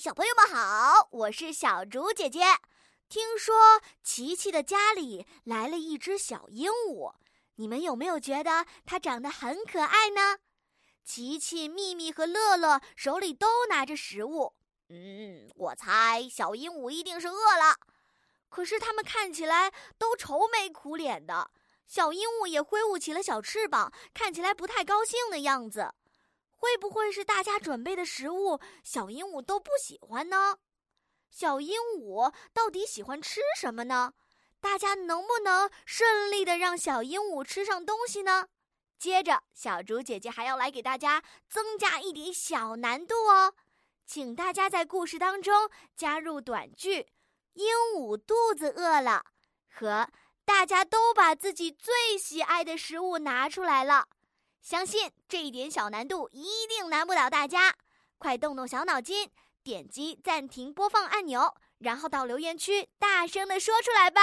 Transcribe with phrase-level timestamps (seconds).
[0.00, 2.40] 小朋友们好，我是小竹姐姐。
[3.10, 7.12] 听说琪琪的家里来了一只小鹦鹉，
[7.56, 10.38] 你们有没有觉得它长得很可爱呢？
[11.04, 14.54] 琪琪、秘密和乐乐手里都拿着食物。
[14.88, 17.76] 嗯，我猜小鹦鹉一定是饿了。
[18.48, 21.50] 可是它们看起来都愁眉苦脸的。
[21.86, 25.92] 小鹦鹉也挥舞起了小翅膀，看起来不太高兴的样子。
[26.60, 30.58] 会不会是大家准备的食物小鹦鹉都不喜欢呢？
[31.30, 34.12] 小鹦鹉到底喜欢吃什么呢？
[34.60, 38.48] 大家能不能顺利的让小鹦鹉吃上东西呢？
[38.98, 43.54] 接着，小竹姐姐还要来给大家增加一点小难度哦，
[44.04, 47.06] 请大家在故事当中加入短句
[47.54, 47.66] “鹦
[47.96, 49.24] 鹉肚子饿了”
[49.72, 50.06] 和
[50.44, 54.06] “大家都把自己最喜爱的食物拿出来了”。
[54.62, 57.74] 相信这一点小难度一定难不倒大家，
[58.18, 59.30] 快动动小脑筋，
[59.62, 64.20] 点击暂停播放按钮，然后到留言区大声的说出来吧。